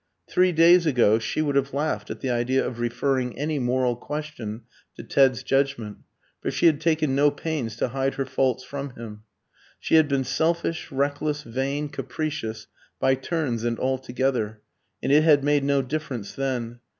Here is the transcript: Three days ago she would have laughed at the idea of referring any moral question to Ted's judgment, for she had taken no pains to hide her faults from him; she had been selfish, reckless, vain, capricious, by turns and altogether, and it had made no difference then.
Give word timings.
Three 0.27 0.51
days 0.51 0.87
ago 0.87 1.19
she 1.19 1.43
would 1.43 1.55
have 1.55 1.75
laughed 1.75 2.09
at 2.09 2.21
the 2.21 2.31
idea 2.31 2.65
of 2.65 2.79
referring 2.79 3.37
any 3.37 3.59
moral 3.59 3.95
question 3.95 4.63
to 4.95 5.03
Ted's 5.03 5.43
judgment, 5.43 5.97
for 6.41 6.49
she 6.49 6.65
had 6.65 6.81
taken 6.81 7.13
no 7.15 7.29
pains 7.29 7.75
to 7.75 7.89
hide 7.89 8.15
her 8.15 8.25
faults 8.25 8.63
from 8.63 8.95
him; 8.95 9.21
she 9.79 9.93
had 9.97 10.07
been 10.07 10.23
selfish, 10.23 10.91
reckless, 10.91 11.43
vain, 11.43 11.87
capricious, 11.87 12.65
by 12.99 13.13
turns 13.13 13.63
and 13.63 13.77
altogether, 13.77 14.63
and 15.03 15.11
it 15.11 15.21
had 15.23 15.43
made 15.43 15.63
no 15.63 15.83
difference 15.83 16.33
then. 16.33 16.79